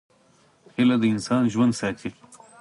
[0.75, 2.09] هیله انسان ژوندی ساتي.